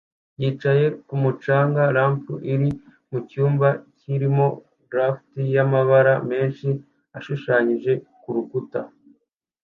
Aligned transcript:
yicaye 0.41 0.85
kumu 1.07 1.29
canga 1.43 1.83
ramp 1.95 2.23
iri 2.53 2.69
mucyumba 3.09 3.67
kirimo 3.99 4.47
graffti 4.91 5.41
y'amabara 5.55 6.13
menshi 6.29 6.67
ashushanyije 7.17 7.91
kurukuta 8.21 8.79